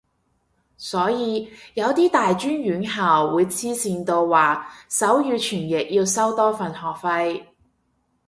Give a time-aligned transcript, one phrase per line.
[0.77, 7.45] 所以有啲大專院校會黐線到話手語傳譯要收多份學費